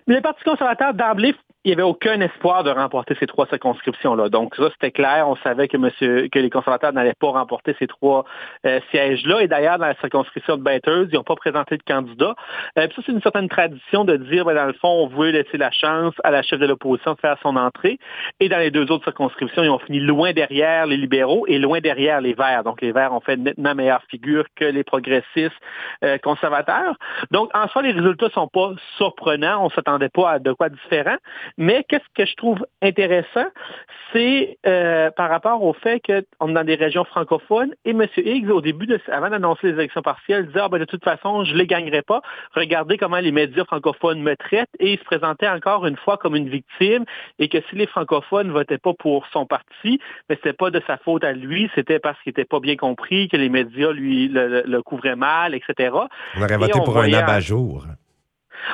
Le 0.08 0.22
Parti 0.22 0.44
conservateur, 0.44 0.94
d'emblée, 0.94 1.36
il 1.66 1.70
n'y 1.70 1.74
avait 1.74 1.84
aucun 1.84 2.20
espoir 2.20 2.64
de 2.64 2.70
remporter 2.70 3.16
ces 3.20 3.26
trois 3.26 3.48
circonscriptions-là. 3.48 4.28
Donc 4.28 4.56
ça, 4.56 4.70
c'était 4.74 4.92
clair. 4.92 5.30
On 5.30 5.38
savait 5.38 5.70
que 5.70 5.78
monsieur, 5.78 6.28
que 6.28 6.40
les 6.40 6.50
conservateurs 6.50 6.92
n'allaient 6.92 7.14
pas 7.18 7.30
remporter 7.30 7.74
ces 7.80 7.88
trois 7.88 8.26
euh, 8.66 8.82
sièges-là. 8.92 9.42
Et 9.42 9.48
d'ailleurs, 9.48 9.78
dans 9.78 9.86
la 9.86 9.96
circonscription 9.96 10.58
de 10.58 10.62
Bathurst, 10.62 11.10
ils 11.14 11.16
n'ont 11.16 11.24
pas 11.24 11.36
présenté 11.36 11.78
de 11.78 11.84
candidat. 11.84 12.36
Euh, 12.78 12.88
ça, 12.94 13.02
c'est 13.06 13.12
une 13.14 13.22
certaine 13.22 13.48
tradition 13.48 14.04
de 14.04 14.18
dire, 14.18 14.44
ben, 14.44 14.56
dans 14.56 14.66
le 14.66 14.74
fond, 14.74 14.90
on 14.90 15.08
veut 15.08 15.32
laisser 15.32 15.58
la 15.58 15.72
chance 15.72 16.14
à 16.26 16.32
la 16.32 16.42
chef 16.42 16.60
de 16.60 16.66
l'opposition 16.66 17.14
de 17.14 17.20
faire 17.20 17.38
son 17.42 17.56
entrée. 17.56 17.98
Et 18.42 18.50
dans 18.50 18.60
les 18.60 18.72
deux 18.72 18.92
autres 18.92 19.06
circonscriptions, 19.06 19.64
ils 19.64 19.70
ont 19.70 19.80
fini 19.80 20.02
loin 20.02 20.34
derrière 20.34 20.86
les 20.86 20.98
libéraux 20.98 21.46
et 21.48 21.60
loin 21.60 21.80
derrière 21.80 22.20
les 22.20 22.34
Verts. 22.34 22.64
Donc 22.66 22.82
les 22.82 22.92
Verts 22.92 23.14
ont 23.14 23.22
fait 23.22 23.38
nettement 23.38 23.74
meilleure 23.74 24.04
figure 24.10 24.44
que 24.58 24.66
les 24.66 24.84
progressistes 24.84 25.54
euh, 26.04 26.18
conservateurs. 26.18 26.96
Donc 27.32 27.50
en 27.54 27.70
soi, 27.70 27.84
les 27.84 27.94
résultats 27.94 28.30
sont 28.32 28.50
pas 28.50 28.72
surprenants. 28.98 29.66
On 29.66 29.70
s'attendait 29.70 30.10
pas 30.10 30.32
à 30.32 30.40
de 30.40 30.52
quoi 30.52 30.68
différent. 30.68 31.16
Mais 31.58 31.86
qu'est-ce 31.88 32.04
que 32.16 32.26
je 32.26 32.36
trouve 32.36 32.66
intéressant, 32.82 33.46
c'est 34.12 34.58
euh, 34.66 35.12
par 35.12 35.30
rapport 35.30 35.64
au 35.64 35.74
fait 35.74 36.00
qu'on 36.00 36.50
est 36.50 36.54
dans 36.54 36.64
des 36.64 36.76
régions 36.76 37.04
francophones 37.04 37.74
et 37.86 37.92
M. 37.92 38.06
Higgs, 38.18 38.50
au 38.50 38.62
début, 38.62 38.86
de, 38.86 39.00
avant 39.12 39.30
d'annoncer 39.30 39.68
les 39.68 39.74
élections 39.74 40.02
partielles, 40.02 40.48
disait 40.48 40.60
ah, 40.62 40.70
ben, 40.70 40.80
de 40.80 40.86
toute 40.86 41.04
façon, 41.04 41.44
je 41.44 41.54
ne 41.54 41.58
les 41.58 41.68
gagnerai 41.68 42.02
pas. 42.02 42.22
Regardez 42.56 42.98
comment 42.98 43.20
les 43.20 43.32
médias 43.32 43.66
francophones 43.66 44.22
me 44.22 44.36
traitent 44.36 44.70
et 44.80 44.94
il 44.94 45.00
se 45.00 45.04
présentait 45.04 45.48
encore 45.48 45.86
une 45.86 45.98
fois 45.98 46.18
comme 46.18 46.36
une 46.36 46.50
victime 46.50 47.06
et 47.40 47.50
que 47.50 47.58
si 47.70 47.76
les 47.76 47.88
francophones 47.88 48.48
ne 48.48 48.54
votaient 48.54 48.78
pas 48.78 48.94
pour 48.94 49.28
son 49.32 49.46
parti, 49.46 50.00
mais 50.30 50.36
c'était 50.36 50.54
pas 50.54 50.72
de 50.72 50.82
sa 50.88 50.98
faute 50.98 51.24
à 51.24 51.34
lui, 51.34 51.70
c'était 51.76 52.00
parce 52.00 52.20
qu'il 52.22 52.32
n'était 52.32 52.46
pas 52.46 52.60
bien 52.60 52.76
compris, 52.76 53.28
que 53.30 53.38
les 53.38 53.50
médias 53.50 53.92
lui 53.92 54.28
le, 54.28 54.82
couvraient 54.82 55.16
mal, 55.16 55.56
etc. 55.56 55.96
On 56.36 56.42
aurait 56.42 56.58
voté 56.58 56.80
pour 56.84 56.98
un 56.98 57.14
abat-jour. 57.14 57.86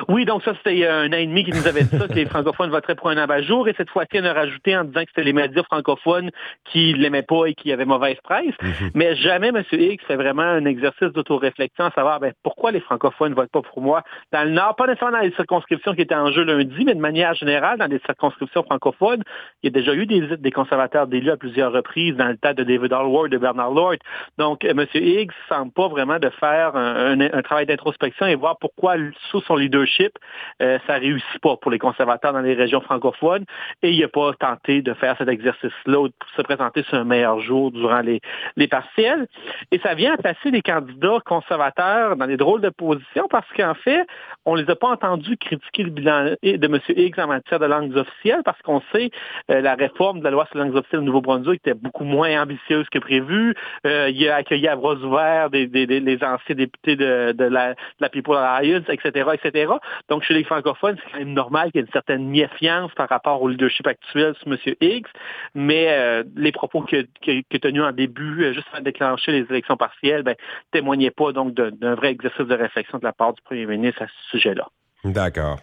Oui, 0.08 0.24
donc 0.24 0.42
ça, 0.42 0.52
c'était 0.56 0.86
un 0.86 1.08
an 1.08 1.16
et 1.16 1.26
demi 1.26 1.44
qui 1.44 1.52
nous 1.52 1.66
avait 1.66 1.84
dit 1.84 1.96
ça, 1.96 2.08
que 2.08 2.14
les 2.14 2.26
francophones 2.26 2.70
voteraient 2.70 2.94
pour 2.94 3.08
un 3.10 3.16
abat-jour. 3.16 3.68
Et 3.68 3.74
cette 3.76 3.90
fois-ci, 3.90 4.20
on 4.20 4.24
a 4.24 4.32
rajouté 4.32 4.76
en 4.76 4.84
disant 4.84 5.00
que 5.00 5.08
c'était 5.08 5.24
les 5.24 5.32
médias 5.32 5.62
francophones 5.64 6.30
qui 6.64 6.92
l'aimaient 6.94 7.22
pas 7.22 7.46
et 7.46 7.54
qui 7.54 7.72
avaient 7.72 7.84
mauvaise 7.84 8.16
presse. 8.22 8.54
Mhm. 8.62 8.90
Mais 8.94 9.16
jamais 9.16 9.48
M. 9.48 9.62
X 9.72 10.04
fait 10.04 10.16
vraiment 10.16 10.42
un 10.42 10.64
exercice 10.64 11.12
d'autoréflexion 11.12 11.84
à 11.86 11.90
savoir 11.90 12.20
ben, 12.20 12.32
pourquoi 12.42 12.70
les 12.70 12.80
francophones 12.80 13.30
ne 13.30 13.36
votent 13.36 13.50
pas 13.50 13.62
pour 13.62 13.80
moi? 13.80 14.02
Dans 14.32 14.44
le 14.44 14.50
Nord, 14.50 14.76
pas 14.76 14.86
nécessairement 14.86 15.18
dans 15.18 15.24
les 15.24 15.32
circonscriptions 15.32 15.94
qui 15.94 16.02
étaient 16.02 16.14
en 16.14 16.30
jeu 16.32 16.44
lundi, 16.44 16.84
mais 16.84 16.94
de 16.94 17.00
manière 17.00 17.34
générale, 17.34 17.78
dans 17.78 17.86
les 17.86 18.00
circonscriptions 18.06 18.62
francophones, 18.62 19.22
il 19.62 19.66
y 19.66 19.76
a 19.76 19.80
déjà 19.80 19.94
eu 19.94 20.06
des 20.06 20.20
visites 20.20 20.40
des 20.40 20.50
conservateurs 20.50 21.06
d'élus 21.06 21.30
à 21.30 21.36
plusieurs 21.36 21.72
reprises 21.72 22.16
dans 22.16 22.28
le 22.28 22.36
tas 22.36 22.54
de 22.54 22.62
David 22.62 22.92
Allward, 22.92 23.30
de 23.30 23.38
Bernard 23.38 23.72
Lord. 23.72 23.96
Donc, 24.38 24.64
M. 24.64 24.84
Higgs 24.94 25.30
ne 25.50 25.54
semble 25.54 25.72
pas 25.72 25.88
vraiment 25.88 26.18
de 26.18 26.30
faire 26.30 26.76
un, 26.76 27.42
travail 27.42 27.66
d'introspection 27.66 28.26
et 28.26 28.34
voir 28.34 28.56
pourquoi, 28.58 28.94
sous 29.30 29.40
son 29.42 29.56
leadership, 29.80 30.18
euh, 30.62 30.78
ça 30.86 30.94
réussit 30.94 31.40
pas 31.40 31.56
pour 31.56 31.70
les 31.70 31.78
conservateurs 31.78 32.32
dans 32.32 32.40
les 32.40 32.54
régions 32.54 32.80
francophones 32.80 33.44
et 33.82 33.90
il 33.90 34.00
n'a 34.00 34.08
pas 34.08 34.32
tenté 34.34 34.82
de 34.82 34.94
faire 34.94 35.16
cet 35.18 35.28
exercice-là 35.28 36.08
pour 36.18 36.28
se 36.36 36.42
présenter 36.42 36.82
sur 36.84 36.98
un 36.98 37.04
meilleur 37.04 37.40
jour 37.40 37.70
durant 37.70 38.00
les, 38.00 38.20
partiels. 38.68 39.26
Et 39.72 39.78
ça 39.78 39.94
vient 39.94 40.16
placer 40.16 40.50
les 40.50 40.62
candidats 40.62 41.18
conservateurs 41.24 42.16
dans 42.16 42.26
des 42.26 42.36
drôles 42.36 42.60
de 42.60 42.68
positions 42.68 43.26
parce 43.28 43.46
qu'en 43.56 43.74
fait, 43.74 44.06
on 44.44 44.56
ne 44.56 44.62
les 44.62 44.70
a 44.70 44.76
pas 44.76 44.88
entendus 44.88 45.36
critiquer 45.36 45.82
le 45.82 45.90
bilan 45.90 46.34
de 46.42 46.66
M. 46.66 46.78
Higgs 46.88 47.18
en 47.18 47.26
matière 47.26 47.58
de 47.58 47.66
langues 47.66 47.96
officielles 47.96 48.42
parce 48.44 48.60
qu'on 48.62 48.80
sait 48.92 49.10
euh, 49.50 49.60
la 49.60 49.74
réforme 49.74 50.20
de 50.20 50.24
la 50.24 50.30
loi 50.30 50.46
sur 50.46 50.58
les 50.58 50.64
langues 50.64 50.76
officielles 50.76 51.00
au 51.00 51.04
Nouveau-Brunswick 51.04 51.60
était 51.66 51.74
beaucoup 51.74 52.04
moins 52.04 52.42
ambitieuse 52.42 52.88
que 52.90 52.98
prévu. 52.98 53.54
Euh, 53.86 54.10
il 54.14 54.28
a 54.28 54.36
accueilli 54.36 54.68
à 54.68 54.76
bras 54.76 54.94
ouverts 54.94 55.48
les 55.50 56.18
anciens 56.22 56.54
députés 56.54 56.96
de, 56.96 57.34
la, 57.44 57.74
de 57.74 57.76
la 58.00 58.08
Alliance, 58.38 58.84
etc., 58.88 59.30
etc. 59.34 59.69
Donc, 60.08 60.22
chez 60.22 60.34
les 60.34 60.44
francophones, 60.44 60.96
c'est 60.96 61.12
quand 61.12 61.18
même 61.18 61.32
normal 61.32 61.70
qu'il 61.70 61.80
y 61.80 61.82
ait 61.82 61.86
une 61.86 61.92
certaine 61.92 62.28
méfiance 62.28 62.90
par 62.94 63.08
rapport 63.08 63.42
au 63.42 63.48
leadership 63.48 63.86
actuel 63.86 64.34
sur 64.40 64.52
M. 64.52 64.58
Higgs, 64.80 65.06
mais 65.54 65.88
euh, 65.90 66.24
les 66.36 66.52
propos 66.52 66.82
qu'il 66.82 67.08
a, 67.28 67.58
tenus 67.58 67.82
en 67.82 67.92
début, 67.92 68.44
euh, 68.44 68.52
juste 68.52 68.66
avant 68.72 68.80
de 68.80 68.84
déclencher 68.84 69.32
les 69.32 69.46
élections 69.50 69.76
partielles, 69.76 70.22
ben, 70.22 70.34
témoignaient 70.72 71.10
pas 71.10 71.32
donc 71.32 71.54
d'un 71.54 71.94
vrai 71.94 72.10
exercice 72.10 72.46
de 72.46 72.54
réflexion 72.54 72.98
de 72.98 73.04
la 73.04 73.12
part 73.12 73.34
du 73.34 73.42
premier 73.42 73.66
ministre 73.66 74.02
à 74.02 74.06
ce 74.06 74.38
sujet-là. 74.38 74.68
D'accord. 75.04 75.58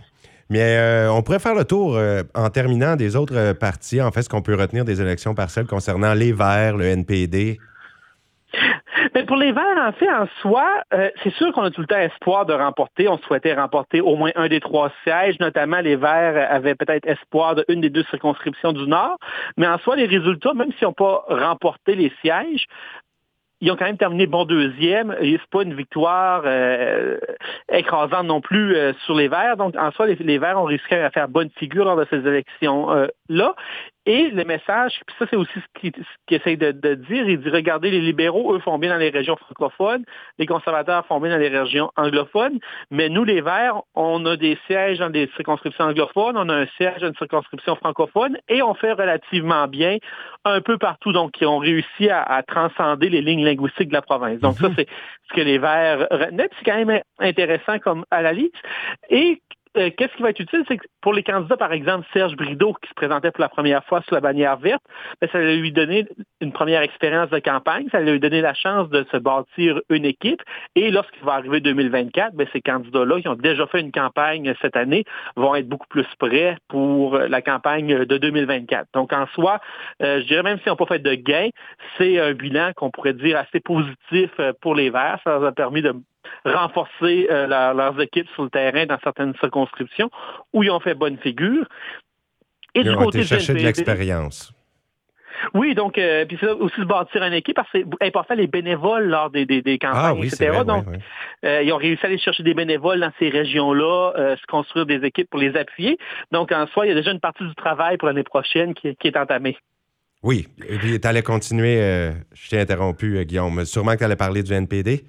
Mais 0.50 0.78
euh, 0.78 1.12
on 1.12 1.22
pourrait 1.24 1.40
faire 1.40 1.56
le 1.56 1.66
tour 1.66 2.00
en 2.34 2.50
terminant 2.50 2.96
des 2.96 3.18
autres 3.18 3.54
partis, 3.54 4.02
en 4.02 4.12
fait, 4.12 4.22
ce 4.22 4.30
qu'on 4.30 4.42
peut 4.42 4.56
retenir 4.56 4.86
des 4.86 5.02
élections 5.02 5.36
partielles 5.36 5.68
concernant 5.68 6.14
les 6.14 6.32
Verts, 6.32 6.78
le 6.78 6.86
NPD, 6.86 7.60
mais 9.18 9.26
pour 9.26 9.38
les 9.38 9.52
Verts, 9.52 9.80
en 9.80 9.92
fait, 9.94 10.08
en 10.12 10.28
soi, 10.44 10.68
euh, 10.94 11.10
c'est 11.24 11.34
sûr 11.34 11.52
qu'on 11.52 11.64
a 11.64 11.72
tout 11.72 11.82
le 11.82 11.88
temps 11.88 11.98
espoir 11.98 12.46
de 12.46 12.54
remporter. 12.54 13.10
On 13.10 13.18
souhaitait 13.18 13.56
remporter 13.56 14.00
au 14.00 14.16
moins 14.16 14.30
un 14.36 14.48
des 14.48 14.60
trois 14.60 14.92
sièges, 15.02 15.40
notamment 15.40 15.80
les 15.80 15.96
Verts 15.96 16.48
avaient 16.52 16.76
peut-être 16.76 17.08
espoir 17.08 17.56
d'une 17.56 17.82
des 17.82 17.90
deux 17.90 18.04
circonscriptions 18.12 18.74
du 18.74 18.86
Nord. 18.86 19.18
Mais 19.58 19.66
en 19.66 19.80
soi, 19.80 19.96
les 19.96 20.06
résultats, 20.06 20.54
même 20.54 20.72
s'ils 20.74 20.86
n'ont 20.86 20.94
pas 20.94 21.26
remporté 21.30 21.96
les 21.96 22.14
sièges, 22.22 22.68
ils 23.60 23.72
ont 23.72 23.76
quand 23.76 23.86
même 23.86 23.98
terminé 23.98 24.28
bon 24.28 24.46
deuxième. 24.46 25.16
n'est 25.20 25.40
pas 25.50 25.64
une 25.64 25.74
victoire 25.74 26.44
euh, 26.46 27.18
écrasante 27.72 28.28
non 28.28 28.40
plus 28.40 28.76
euh, 28.76 28.94
sur 29.06 29.16
les 29.16 29.30
Verts. 29.30 29.58
Donc, 29.58 29.76
en 29.76 29.90
soi, 29.94 30.06
les, 30.06 30.16
les 30.16 30.38
Verts 30.38 30.62
ont 30.62 30.66
risqué 30.66 30.96
à 30.96 31.10
faire 31.10 31.28
bonne 31.28 31.50
figure 31.58 31.86
lors 31.86 31.98
de 31.98 32.06
ces 32.12 32.18
élections-là. 32.18 33.56
Et 34.08 34.30
le 34.30 34.46
message, 34.46 35.02
puis 35.06 35.16
ça 35.20 35.26
c'est 35.30 35.36
aussi 35.36 35.52
ce 35.54 35.80
qu'il 35.82 35.92
essaye 36.30 36.56
de, 36.56 36.72
dire, 36.72 37.28
il 37.28 37.42
dit, 37.42 37.50
regardez, 37.50 37.92
les 37.92 38.00
libéraux, 38.00 38.56
eux, 38.56 38.60
font 38.60 38.80
bien 38.80 38.92
dans 38.92 38.98
les 38.98 39.10
régions 39.10 39.36
francophones, 39.36 40.06
les 40.38 40.46
conservateurs 40.46 41.06
font 41.08 41.20
bien 41.20 41.32
dans 41.32 41.38
les 41.38 41.50
régions 41.50 41.92
anglophones, 41.98 42.58
mais 42.90 43.10
nous, 43.10 43.26
les 43.26 43.42
Verts, 43.42 43.82
on 43.96 44.26
a 44.26 44.38
des 44.38 44.58
sièges 44.66 45.00
dans 45.00 45.10
des 45.10 45.30
circonscriptions 45.36 45.84
anglophones, 45.84 46.38
on 46.38 46.48
a 46.48 46.56
un 46.56 46.68
siège 46.78 47.02
dans 47.02 47.10
une 47.10 47.16
circonscription 47.16 47.76
francophone, 47.76 48.38
et 48.48 48.62
on 48.62 48.74
fait 48.76 48.94
relativement 48.94 49.68
bien 49.68 49.98
un 50.46 50.62
peu 50.62 50.78
partout, 50.78 51.12
donc 51.12 51.34
qui 51.34 51.46
ont 51.46 51.58
réussi 51.58 52.10
à, 52.10 52.42
transcender 52.48 53.10
les 53.10 53.22
lignes 53.22 53.44
linguistiques 53.44 53.90
de 53.90 53.94
la 53.94 54.02
province. 54.02 54.40
Donc 54.40 54.56
ça, 54.56 54.70
mhm. 54.70 54.76
c'est 54.78 54.88
ce 55.30 55.34
que 55.36 55.42
les 55.42 55.58
Verts 55.58 56.08
retenaient, 56.10 56.48
c'est 56.58 56.66
quand 56.66 56.86
même 56.86 57.02
intéressant 57.20 57.78
comme 57.80 58.06
à 58.10 58.22
la 58.22 58.32
liste. 58.32 58.56
Et 59.10 59.42
euh, 59.78 59.90
qu'est-ce 59.96 60.16
qui 60.16 60.24
va 60.24 60.30
être 60.30 60.40
utile, 60.40 60.64
c'est 60.68 60.78
que 60.78 60.86
pour 61.02 61.14
les 61.14 61.24
candidats, 61.24 61.58
par 61.58 61.72
exemple, 61.72 62.06
Serge 62.14 62.36
Brideau, 62.36 62.74
qui 62.82 62.90
se 62.90 62.94
présentait 62.94 63.32
pour 63.32 63.42
la 63.42 63.50
première 63.50 63.84
fois 63.86 64.02
sous 64.08 64.14
la 64.14 64.22
bannière 64.22 64.58
verte, 64.58 64.84
ben, 65.22 65.30
ça 65.32 65.40
va 65.40 65.54
lui 65.54 65.72
donner 65.72 66.06
une 66.42 66.52
première 66.52 66.82
expérience 66.82 67.30
de 67.30 67.40
campagne, 67.40 67.88
ça 67.92 68.00
va 68.00 68.12
lui 68.12 68.20
donner 68.20 68.42
la 68.42 68.54
chance 68.54 68.90
de 68.90 69.06
se 69.12 69.18
bâtir 69.18 69.80
une 69.90 70.06
équipe. 70.06 70.42
Et 70.76 70.92
lorsqu'il 70.92 71.24
va 71.24 71.34
arriver 71.34 71.60
2024, 71.60 72.36
ben, 72.36 72.48
ces 72.54 72.62
candidats-là, 72.62 73.22
qui 73.22 73.28
ont 73.28 73.36
déjà 73.36 73.68
fait 73.68 73.82
une 73.82 73.92
campagne 73.92 74.54
cette 74.62 74.76
année, 74.76 75.04
vont 75.36 75.56
être 75.56 75.68
beaucoup 75.68 75.88
plus 75.88 76.08
prêts 76.20 76.58
pour 76.68 77.18
la 77.18 77.42
campagne 77.42 78.06
de 78.06 78.18
2024. 78.18 78.88
Donc, 78.94 79.14
en 79.14 79.28
soi, 79.28 79.60
euh, 80.02 80.22
je 80.22 80.28
dirais 80.28 80.44
même 80.44 80.58
s'ils 80.60 80.70
n'ont 80.70 80.76
pas 80.76 80.86
fait 80.86 81.00
de 81.00 81.14
gains, 81.14 81.50
c'est 81.98 82.20
un 82.20 82.34
bilan 82.34 82.72
qu'on 82.76 82.92
pourrait 82.92 83.14
dire 83.14 83.38
assez 83.38 83.60
positif 83.60 84.32
euh, 84.40 84.54
pour 84.62 84.76
les 84.76 84.90
Verts. 84.90 85.20
Ça 85.24 85.32
leur 85.32 85.46
a 85.46 85.52
permis 85.52 85.82
de 85.82 85.94
renforcer 86.46 87.28
euh, 87.30 87.48
leurs 87.48 88.00
équipes 88.02 88.28
sur 88.34 88.44
le 88.44 88.50
terrain 88.50 88.86
dans 88.86 89.00
certaines 89.04 89.34
circonscriptions 89.40 90.10
où 90.54 90.64
ils 90.64 90.72
ont 90.72 90.80
fait 90.80 90.94
bonne 90.94 91.18
figure. 91.18 91.66
Et 92.76 92.82
ils 92.82 92.84
du 92.84 92.90
ont 92.92 92.98
côté 92.98 93.20
été 93.20 93.28
chercher 93.28 93.54
de 93.54 93.60
l'expérience. 93.60 94.54
Oui, 95.54 95.76
donc, 95.76 95.98
euh, 95.98 96.26
puis 96.26 96.38
c'est 96.40 96.50
aussi 96.50 96.80
de 96.80 96.86
bâtir 96.86 97.24
une 97.24 97.34
équipe 97.34 97.56
parce 97.56 97.70
que 97.72 97.80
c'est 97.80 98.08
important 98.08 98.34
les 98.34 98.48
bénévoles 98.48 99.06
lors 99.06 99.30
des, 99.30 99.46
des, 99.46 99.78
campagnes, 99.78 100.20
ah, 100.22 100.26
etc. 100.26 100.64
donc, 100.66 100.86
euh, 101.46 101.62
ils 101.62 101.72
ont 101.72 101.78
réussi 101.78 102.04
à 102.04 102.08
aller 102.08 102.18
chercher 102.18 102.42
des 102.42 102.56
bénévoles 102.56 103.00
dans 103.00 103.12
ces 103.20 103.30
régions-là, 103.30 104.36
se 104.36 104.46
construire 104.48 104.88
des 104.88 105.06
équipes 105.06 105.30
pour 105.30 105.40
les 105.40 105.56
appuyer. 105.56 105.98
Donc, 106.32 106.52
en 106.52 106.66
soi, 106.68 106.86
il 106.86 106.90
y 106.90 106.92
a 106.92 106.96
déjà 106.96 107.12
une 107.12 107.20
partie 107.20 107.44
du 107.44 107.54
travail 107.56 107.98
pour 107.98 108.08
l'année 108.08 108.24
prochaine 108.24 108.74
qui, 108.74 108.88
est 108.88 109.18
entamée. 109.18 109.58
Oui, 110.24 110.48
et 110.68 110.78
puis 110.78 111.00
tu 111.00 111.08
allais 111.08 111.22
continuer, 111.22 111.78
je 112.34 112.50
t'ai 112.50 112.60
interrompu, 112.60 113.24
Guillaume. 113.24 113.64
Sûrement 113.66 113.94
que 113.94 114.00
tu 114.00 114.04
allais 114.04 114.16
parler 114.16 114.42
du 114.42 114.54
NPD. 114.54 115.04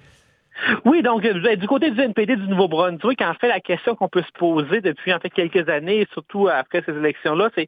Oui, 0.85 1.01
donc 1.01 1.25
euh, 1.25 1.55
du 1.55 1.67
côté 1.67 1.91
du 1.91 1.99
NPD 1.99 2.35
du 2.35 2.47
Nouveau-Brunswick, 2.47 3.21
en 3.21 3.33
fait, 3.33 3.47
la 3.47 3.59
question 3.59 3.95
qu'on 3.95 4.09
peut 4.09 4.23
se 4.23 4.31
poser 4.37 4.81
depuis 4.81 5.13
en 5.13 5.19
fait 5.19 5.29
quelques 5.29 5.69
années, 5.69 6.07
surtout 6.13 6.47
après 6.47 6.83
ces 6.85 6.91
élections-là, 6.91 7.49
c'est 7.55 7.67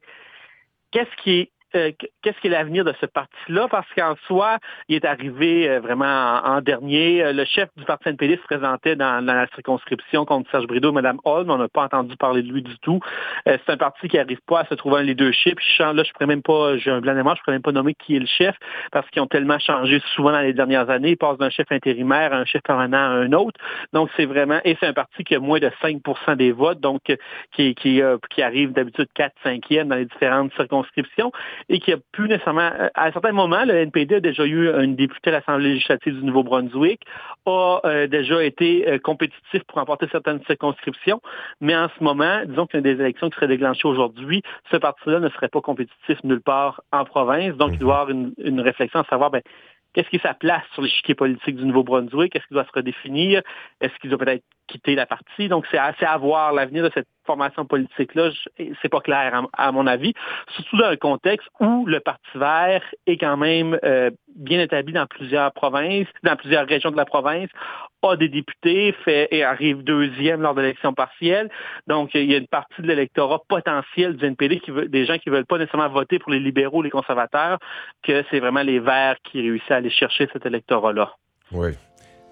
qu'est-ce 0.90 1.22
qui 1.22 1.32
est 1.40 1.50
qu'est-ce 1.72 2.38
qui 2.40 2.46
est 2.46 2.50
l'avenir 2.50 2.84
de 2.84 2.94
ce 3.00 3.06
parti-là, 3.06 3.68
parce 3.68 3.86
qu'en 3.96 4.14
soi, 4.26 4.58
il 4.88 4.96
est 4.96 5.04
arrivé 5.04 5.68
euh, 5.68 5.80
vraiment 5.80 6.40
en, 6.44 6.60
dernier. 6.60 7.22
Euh, 7.22 7.32
le 7.32 7.44
chef 7.44 7.68
du 7.76 7.84
parti 7.84 8.08
NPD 8.08 8.36
se 8.36 8.42
présentait 8.42 8.96
dans, 8.96 9.24
la 9.24 9.46
circonscription 9.54 10.24
contre 10.24 10.50
Serge 10.50 10.66
Brideau, 10.66 10.92
Mme 10.92 11.18
Holm. 11.24 11.50
On 11.50 11.58
n'a 11.58 11.68
pas 11.68 11.84
entendu 11.84 12.16
parler 12.16 12.42
de 12.42 12.52
lui 12.52 12.62
du 12.62 12.78
tout. 12.78 13.00
c'est 13.46 13.70
un 13.70 13.76
parti 13.76 14.08
qui 14.08 14.16
n'arrive 14.16 14.40
pas 14.46 14.60
à 14.60 14.66
se 14.66 14.74
trouver 14.74 15.00
un 15.00 15.02
leadership. 15.02 15.58
Je, 15.60 15.82
là, 15.82 15.92
je 15.94 16.00
ne 16.00 16.12
pourrais 16.12 16.26
même 16.26 16.42
pas, 16.42 16.76
j'ai 16.76 16.90
un 16.90 17.00
blanc 17.00 17.14
de 17.14 17.18
je 17.18 17.22
ne 17.22 17.34
pourrais 17.34 17.52
même 17.52 17.62
pas 17.62 17.72
nommer 17.72 17.94
qui 17.94 18.16
est 18.16 18.20
le 18.20 18.26
chef, 18.26 18.56
parce 18.90 19.08
qu'ils 19.10 19.22
ont 19.22 19.26
tellement 19.26 19.58
changé 19.58 20.02
souvent 20.14 20.32
dans 20.32 20.40
les 20.40 20.52
dernières 20.52 20.90
années. 20.90 21.10
Ils 21.10 21.16
passent 21.16 21.38
d'un 21.38 21.50
chef 21.50 21.70
intérimaire 21.70 22.32
à 22.32 22.36
un 22.36 22.44
chef 22.44 22.62
permanent 22.62 22.98
à 22.98 23.10
un 23.10 23.32
autre. 23.32 23.58
Donc, 23.92 24.10
c'est 24.16 24.26
vraiment, 24.26 24.60
et 24.64 24.76
c'est 24.80 24.86
un 24.86 24.92
parti 24.92 25.24
qui 25.24 25.34
a 25.34 25.40
moins 25.40 25.58
de 25.58 25.70
5% 25.82 26.36
des 26.36 26.52
votes, 26.52 26.80
donc 26.80 27.00
qui, 27.54 27.74
qui, 27.74 28.02
qui 28.30 28.42
arrive 28.42 28.72
d'habitude 28.72 29.08
4 29.14 29.32
5e 29.44 29.84
dans 29.84 29.96
les 29.96 30.06
différentes 30.06 30.52
circonscriptions 30.54 31.32
et 31.68 31.80
qui 31.80 31.92
a 31.92 31.96
pu 32.12 32.28
nécessairement, 32.28 32.70
euh, 32.78 32.88
à 32.94 33.06
un 33.06 33.12
certain 33.12 33.32
moment, 33.32 33.64
le 33.64 33.74
NPD 33.74 34.16
a 34.16 34.20
déjà 34.20 34.44
eu 34.44 34.68
une 34.82 34.96
députée 34.96 35.30
à 35.30 35.32
l'Assemblée 35.34 35.70
législative 35.70 36.14
du 36.14 36.24
Nouveau-Brunswick, 36.24 37.00
a 37.46 37.80
euh, 37.84 38.06
déjà 38.06 38.42
été 38.44 38.88
euh, 38.88 38.98
compétitif 38.98 39.62
pour 39.66 39.78
remporter 39.78 40.06
certaines 40.10 40.42
circonscriptions, 40.44 41.20
mais 41.60 41.76
en 41.76 41.88
ce 41.96 42.02
moment, 42.02 42.42
disons 42.46 42.66
qu'il 42.66 42.78
y 42.78 42.90
a 42.90 42.94
des 42.94 43.00
élections 43.00 43.30
qui 43.30 43.36
seraient 43.36 43.48
déclenchées 43.48 43.88
aujourd'hui, 43.88 44.42
ce 44.70 44.76
parti-là 44.76 45.20
ne 45.20 45.28
serait 45.30 45.48
pas 45.48 45.60
compétitif 45.60 46.22
nulle 46.24 46.42
part 46.42 46.82
en 46.92 47.04
province, 47.04 47.54
donc 47.56 47.70
il 47.72 47.78
doit 47.78 47.94
y 47.94 48.00
avoir 48.00 48.10
une, 48.10 48.32
une 48.38 48.60
réflexion 48.60 49.00
à 49.00 49.04
savoir, 49.04 49.30
ben, 49.30 49.42
Qu'est-ce 49.94 50.08
qui 50.08 50.16
est 50.16 50.22
sa 50.22 50.32
place 50.32 50.62
sur 50.72 50.80
l'échiquier 50.80 51.14
politique 51.14 51.56
du 51.56 51.66
Nouveau-Brunswick? 51.66 52.34
Est-ce 52.34 52.46
qu'il 52.46 52.54
doit 52.54 52.64
se 52.64 52.72
redéfinir? 52.72 53.42
Est-ce 53.82 53.92
qu'il 54.00 54.08
doit 54.08 54.18
peut-être 54.18 54.42
quitter 54.72 54.94
la 54.94 55.06
partie? 55.06 55.48
Donc, 55.48 55.66
c'est 55.70 55.78
assez 55.78 56.04
à 56.04 56.16
voir 56.16 56.52
l'avenir 56.52 56.82
de 56.84 56.90
cette 56.94 57.06
formation 57.26 57.64
politique-là. 57.64 58.30
C'est 58.80 58.88
pas 58.88 59.00
clair, 59.00 59.46
à, 59.52 59.72
mon 59.72 59.86
avis. 59.86 60.12
Surtout 60.54 60.78
dans 60.78 60.86
un 60.86 60.96
contexte 60.96 61.48
où 61.60 61.86
le 61.86 62.00
Parti 62.00 62.30
vert 62.34 62.82
est 63.06 63.18
quand 63.18 63.36
même 63.36 63.78
euh, 63.84 64.10
bien 64.34 64.60
établi 64.60 64.92
dans 64.92 65.06
plusieurs 65.06 65.52
provinces, 65.52 66.08
dans 66.22 66.36
plusieurs 66.36 66.66
régions 66.66 66.90
de 66.90 66.96
la 66.96 67.04
province, 67.04 67.48
a 68.02 68.16
des 68.16 68.28
députés, 68.28 68.92
fait 69.04 69.28
et 69.30 69.44
arrive 69.44 69.84
deuxième 69.84 70.42
lors 70.42 70.54
de 70.54 70.60
l'élection 70.60 70.92
partielle. 70.92 71.48
Donc, 71.86 72.10
il 72.14 72.30
y 72.30 72.34
a 72.34 72.38
une 72.38 72.48
partie 72.48 72.82
de 72.82 72.88
l'électorat 72.88 73.40
potentiel 73.48 74.16
du 74.16 74.24
NPD, 74.24 74.58
qui 74.58 74.72
veut, 74.72 74.88
des 74.88 75.06
gens 75.06 75.18
qui 75.18 75.30
veulent 75.30 75.46
pas 75.46 75.58
nécessairement 75.58 75.88
voter 75.88 76.18
pour 76.18 76.32
les 76.32 76.40
libéraux, 76.40 76.82
les 76.82 76.90
conservateurs, 76.90 77.58
que 78.02 78.24
c'est 78.30 78.40
vraiment 78.40 78.62
les 78.62 78.80
Verts 78.80 79.16
qui 79.22 79.40
réussissent 79.40 79.70
à 79.70 79.76
aller 79.76 79.90
chercher 79.90 80.28
cet 80.32 80.44
électorat-là. 80.44 81.12
Oui. 81.52 81.70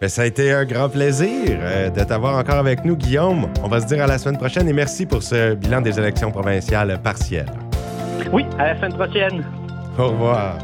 Mais 0.01 0.09
ça 0.09 0.23
a 0.23 0.25
été 0.25 0.51
un 0.51 0.65
grand 0.65 0.89
plaisir 0.89 1.59
euh, 1.61 1.91
de 1.91 2.03
t'avoir 2.03 2.39
encore 2.39 2.57
avec 2.57 2.87
nous, 2.87 2.97
Guillaume. 2.97 3.49
On 3.63 3.69
va 3.69 3.81
se 3.81 3.87
dire 3.87 4.03
à 4.03 4.07
la 4.07 4.17
semaine 4.17 4.39
prochaine 4.39 4.67
et 4.67 4.73
merci 4.73 5.05
pour 5.05 5.23
ce 5.23 5.55
bilan 5.55 5.83
des 5.83 5.99
élections 5.99 6.31
provinciales 6.31 6.99
partielles. 7.03 7.53
Oui, 8.33 8.47
à 8.59 8.73
la 8.73 8.77
semaine 8.77 8.95
prochaine. 8.95 9.45
Au 9.99 10.09
revoir. 10.09 10.57